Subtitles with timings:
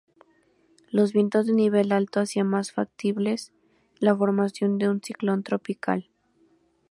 [0.89, 3.53] Los vientos de nivel alto hacían más factibles
[3.99, 6.09] la formación de un ciclón tropical.